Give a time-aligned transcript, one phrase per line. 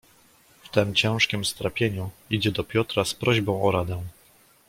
[0.63, 4.03] "W tem ciężkiem strapieniu idzie do Piotra z prośbą o radę."